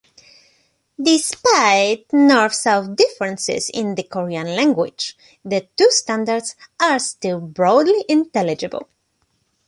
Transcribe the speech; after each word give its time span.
Despite 0.99 2.11
North-South 2.11 2.95
differences 2.95 3.69
in 3.69 3.93
the 3.93 4.01
Korean 4.01 4.55
language, 4.55 5.15
the 5.45 5.67
two 5.77 5.91
standards 5.91 6.55
are 6.81 6.97
still 6.97 7.39
broadly 7.39 8.03
intelligible. 8.09 8.89